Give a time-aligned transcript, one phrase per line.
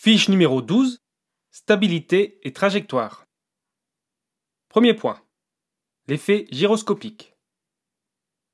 [0.00, 1.02] Fiche numéro 12.
[1.50, 3.26] Stabilité et trajectoire.
[4.68, 5.20] Premier point.
[6.06, 7.34] L'effet gyroscopique.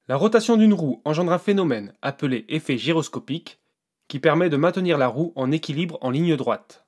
[0.08, 3.60] La rotation d'une roue engendre un phénomène appelé effet gyroscopique
[4.08, 6.86] qui permet de maintenir la roue en équilibre en ligne droite.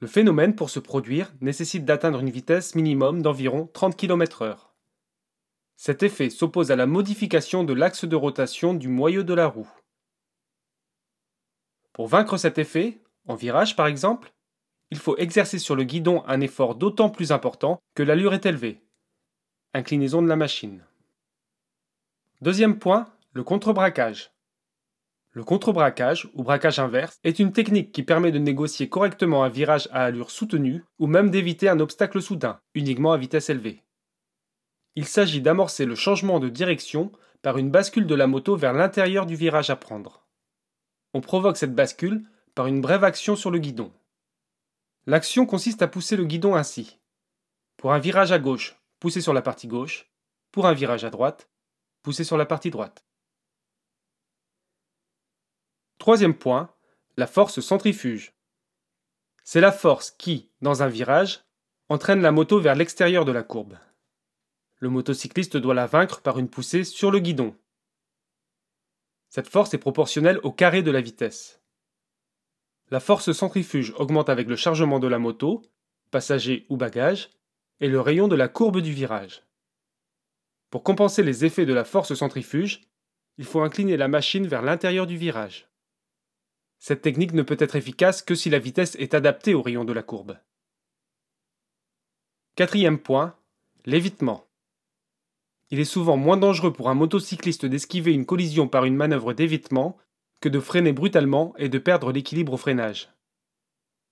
[0.00, 4.56] Le phénomène, pour se produire, nécessite d'atteindre une vitesse minimum d'environ 30 km/h.
[5.76, 9.70] Cet effet s'oppose à la modification de l'axe de rotation du moyeu de la roue.
[11.96, 14.34] Pour vaincre cet effet, en virage par exemple,
[14.90, 18.82] il faut exercer sur le guidon un effort d'autant plus important que l'allure est élevée.
[19.72, 20.84] Inclinaison de la machine.
[22.42, 24.30] Deuxième point, le contrebraquage.
[25.30, 29.88] Le contrebraquage, ou braquage inverse, est une technique qui permet de négocier correctement un virage
[29.90, 33.82] à allure soutenue ou même d'éviter un obstacle soudain, uniquement à vitesse élevée.
[34.96, 37.10] Il s'agit d'amorcer le changement de direction
[37.40, 40.25] par une bascule de la moto vers l'intérieur du virage à prendre.
[41.16, 43.90] On provoque cette bascule par une brève action sur le guidon.
[45.06, 46.98] L'action consiste à pousser le guidon ainsi.
[47.78, 50.12] Pour un virage à gauche, poussez sur la partie gauche.
[50.52, 51.48] Pour un virage à droite,
[52.02, 53.06] poussez sur la partie droite.
[55.96, 56.70] Troisième point,
[57.16, 58.34] la force centrifuge.
[59.42, 61.46] C'est la force qui, dans un virage,
[61.88, 63.78] entraîne la moto vers l'extérieur de la courbe.
[64.80, 67.56] Le motocycliste doit la vaincre par une poussée sur le guidon.
[69.36, 71.60] Cette force est proportionnelle au carré de la vitesse.
[72.90, 75.60] La force centrifuge augmente avec le chargement de la moto,
[76.10, 77.28] passager ou bagage,
[77.80, 79.42] et le rayon de la courbe du virage.
[80.70, 82.88] Pour compenser les effets de la force centrifuge,
[83.36, 85.68] il faut incliner la machine vers l'intérieur du virage.
[86.78, 89.92] Cette technique ne peut être efficace que si la vitesse est adaptée au rayon de
[89.92, 90.38] la courbe.
[92.54, 93.36] Quatrième point,
[93.84, 94.45] l'évitement.
[95.70, 99.98] Il est souvent moins dangereux pour un motocycliste d'esquiver une collision par une manœuvre d'évitement
[100.40, 103.12] que de freiner brutalement et de perdre l'équilibre au freinage.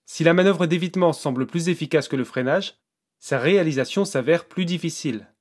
[0.06, 2.78] Si la manœuvre d'évitement semble plus efficace que le freinage,
[3.19, 5.33] sa réalisation s'avère plus difficile.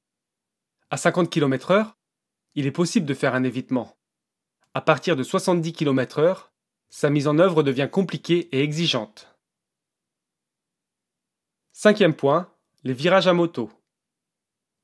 [0.89, 1.93] À 50 km/h,
[2.55, 3.97] il est possible de faire un évitement.
[4.73, 6.49] À partir de 70 km/h,
[6.89, 9.35] sa mise en œuvre devient compliquée et exigeante.
[11.71, 13.71] Cinquième point, les virages à moto.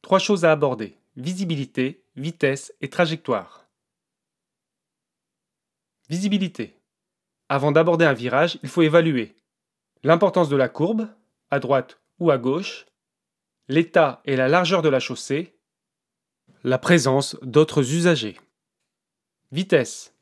[0.01, 3.67] Trois choses à aborder visibilité, vitesse et trajectoire.
[6.09, 6.75] Visibilité.
[7.49, 9.35] Avant d'aborder un virage, il faut évaluer
[10.03, 11.09] l'importance de la courbe,
[11.51, 12.85] à droite ou à gauche,
[13.67, 15.53] l'état et la largeur de la chaussée,
[16.63, 18.39] la présence d'autres usagers.
[19.51, 20.15] Vitesse.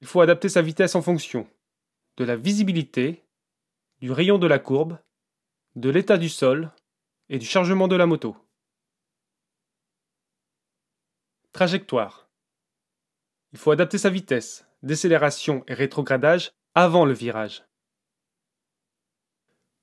[0.00, 1.46] Il faut adapter sa vitesse en fonction
[2.16, 3.24] de la visibilité,
[4.00, 4.98] du rayon de la courbe,
[5.76, 6.70] de l'état du sol
[7.28, 8.36] et du chargement de la moto.
[11.54, 12.28] Trajectoire.
[13.52, 17.62] Il faut adapter sa vitesse, décélération et rétrogradage avant le virage.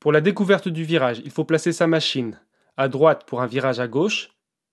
[0.02, 2.42] Pour la découverte du virage, il faut placer sa machine
[2.76, 4.32] à droite pour un virage à gauche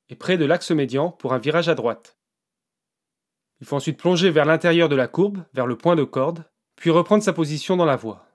[0.09, 2.19] et près de l'axe médian pour un virage à droite.
[3.61, 6.91] Il faut ensuite plonger vers l'intérieur de la courbe, vers le point de corde, puis
[6.91, 8.27] reprendre sa position dans la voie.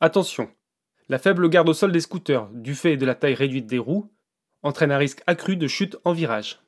[0.00, 0.50] Attention,
[1.10, 4.10] la faible garde au sol des scooters, du fait de la taille réduite des roues,
[4.62, 6.58] entraîne un risque accru de chute en virage.